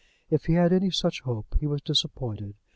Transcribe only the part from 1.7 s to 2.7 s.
disappointed.